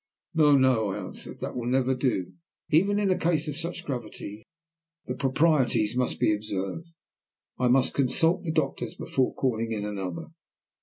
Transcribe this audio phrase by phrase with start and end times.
[0.33, 2.33] "No, no," I answered, "that will never do.
[2.71, 4.41] Even in a case of such gravity
[5.05, 6.95] the proprieties must be observed.
[7.59, 10.29] I must consult the doctors before calling in another."